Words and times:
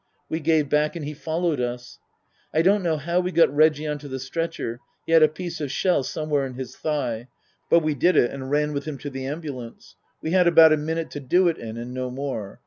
We 0.29 0.39
gave 0.39 0.67
back 0.67 0.95
and 0.95 1.05
he 1.05 1.13
followed 1.13 1.59
us. 1.61 1.99
I 2.55 2.63
don't 2.63 2.81
know 2.81 2.97
how 2.97 3.19
we 3.19 3.31
got 3.31 3.55
Reggie 3.55 3.85
on 3.85 3.99
to 3.99 4.07
the 4.07 4.17
stretcher 4.17 4.79
he 5.05 5.11
had 5.11 5.21
a 5.21 5.27
piece 5.27 5.61
of 5.61 5.69
shall 5.69 6.01
somewhere 6.01 6.43
in 6.43 6.55
his 6.55 6.75
thigh 6.75 7.27
but 7.69 7.81
we 7.81 7.93
did 7.93 8.17
it 8.17 8.31
and 8.31 8.49
ran 8.49 8.73
with 8.73 8.85
him 8.85 8.97
to 8.97 9.11
the 9.11 9.27
ambulance. 9.27 9.95
We 10.19 10.31
had 10.31 10.47
about 10.47 10.73
a 10.73 10.75
minute 10.77 11.11
to 11.11 11.19
do 11.19 11.47
it 11.49 11.59
in 11.59 11.77
and 11.77 11.93
no 11.93 12.09
more. 12.09 12.59